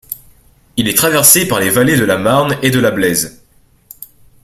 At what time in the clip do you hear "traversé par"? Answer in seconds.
0.97-1.59